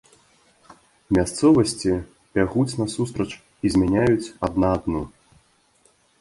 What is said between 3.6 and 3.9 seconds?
і